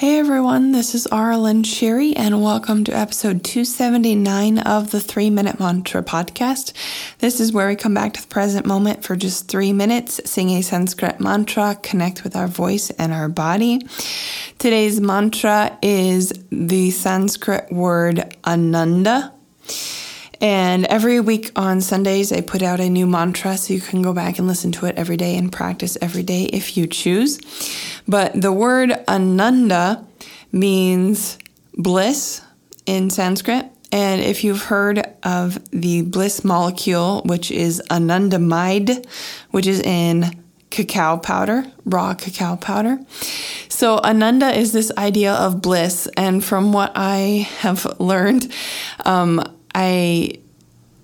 [0.00, 5.60] Hey everyone, this is Aaralyn Shiri, and welcome to episode 279 of the Three Minute
[5.60, 6.72] Mantra podcast.
[7.18, 10.48] This is where we come back to the present moment for just three minutes, sing
[10.52, 13.82] a Sanskrit mantra, connect with our voice and our body.
[14.58, 19.34] Today's mantra is the Sanskrit word ananda.
[20.40, 24.12] And every week on Sundays, I put out a new mantra so you can go
[24.12, 27.38] back and listen to it every day and practice every day if you choose.
[28.08, 30.06] But the word ananda
[30.50, 31.38] means
[31.76, 32.40] bliss
[32.86, 33.66] in Sanskrit.
[33.92, 39.04] And if you've heard of the bliss molecule, which is anandamide,
[39.50, 42.98] which is in cacao powder, raw cacao powder.
[43.68, 46.08] So, ananda is this idea of bliss.
[46.16, 48.52] And from what I have learned,
[49.04, 49.42] um,
[49.74, 50.40] I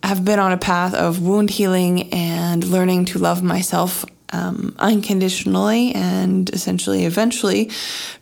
[0.02, 5.92] have been on a path of wound healing and learning to love myself um, unconditionally
[5.94, 7.70] and essentially eventually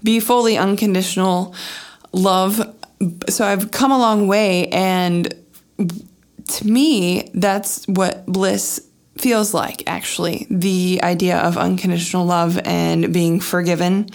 [0.03, 1.55] be fully unconditional
[2.13, 2.75] love.
[3.29, 5.35] So I've come a long way, and
[6.49, 8.81] to me, that's what bliss
[9.19, 14.09] feels like actually the idea of unconditional love and being forgiven.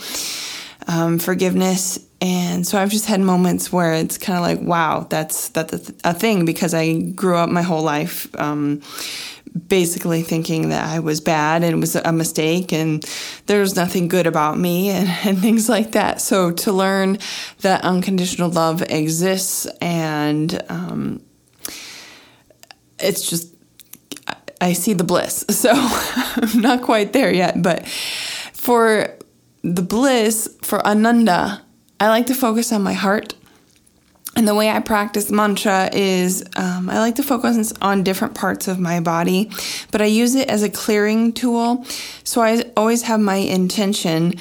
[0.90, 5.50] Um, forgiveness and so I've just had moments where it's kind of like, wow, that's
[5.50, 8.82] that's a thing because I grew up my whole life um,
[9.68, 13.04] basically thinking that I was bad and it was a mistake and
[13.46, 16.20] there's nothing good about me and, and things like that.
[16.20, 17.20] So to learn
[17.62, 21.24] that unconditional love exists and um,
[23.00, 23.56] it's just
[24.60, 25.46] I see the bliss.
[25.52, 29.19] So I'm not quite there yet, but for
[29.64, 31.62] the bliss for Ananda
[32.00, 33.34] I like to focus on my heart.
[34.36, 38.70] And the way I practice mantra is um, I like to focus on different parts
[38.70, 39.52] of my body,
[39.92, 41.86] but I use it as a clearing tool.
[42.24, 44.36] So I always have my intention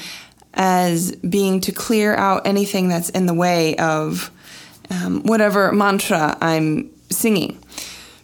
[0.55, 4.31] as being to clear out anything that's in the way of
[4.91, 7.59] um, whatever mantra I'm singing.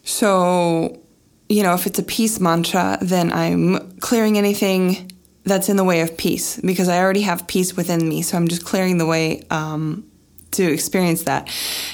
[0.04, 1.00] So,
[1.48, 5.10] you know, if it's a peace mantra, then I'm clearing anything
[5.44, 8.22] that's in the way of peace because I already have peace within me.
[8.22, 10.10] So I'm just clearing the way um,
[10.52, 11.48] to experience that.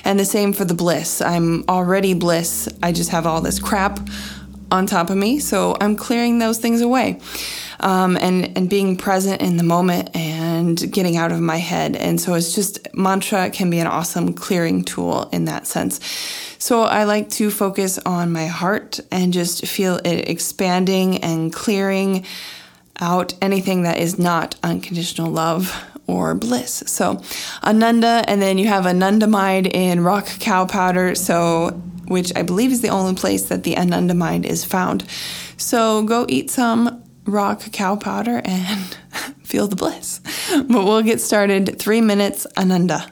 [0.05, 1.21] And the same for the bliss.
[1.21, 2.69] I'm already bliss.
[2.83, 3.99] I just have all this crap
[4.71, 5.41] on top of me.
[5.41, 7.21] So I'm clearing those things away.
[7.81, 11.97] Um, and and being present in the moment and getting out of my head.
[11.97, 15.99] And so it's just mantra can be an awesome clearing tool in that sense.
[16.59, 22.27] So I like to focus on my heart and just feel it expanding and clearing
[23.01, 25.75] out anything that is not unconditional love
[26.07, 26.83] or bliss.
[26.87, 27.23] So,
[27.65, 31.71] Ananda, and then you have Anandamide in raw cacao powder, so
[32.07, 35.05] which I believe is the only place that the Anandamide is found.
[35.57, 38.97] So, go eat some raw cacao powder and
[39.45, 40.21] feel the bliss.
[40.51, 41.79] But we'll get started.
[41.79, 43.11] Three minutes, Ananda.